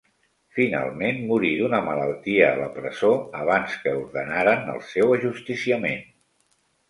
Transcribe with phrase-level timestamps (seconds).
[0.59, 3.11] Finalment morí d'una malaltia a la presó
[3.41, 6.05] abans que ordenaren el seu ajusticiament.